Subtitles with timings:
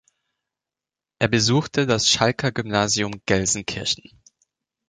[1.19, 4.09] Er besuchte das Schalker Gymnasium Gelsenkirchen.